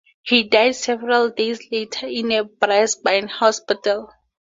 He 0.23 0.41
died 0.41 0.73
several 0.77 1.29
days 1.29 1.69
later 1.71 2.07
in 2.07 2.31
a 2.31 2.43
Brisbane 2.43 3.27
hospital. 3.27 4.09